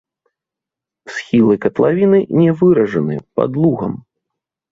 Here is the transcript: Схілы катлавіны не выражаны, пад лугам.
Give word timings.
Схілы 1.17 1.57
катлавіны 1.65 2.19
не 2.39 2.49
выражаны, 2.61 3.15
пад 3.41 3.51
лугам. 3.67 3.93